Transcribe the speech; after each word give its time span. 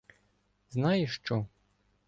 Знаєш 0.69 1.13
що. 1.15 1.47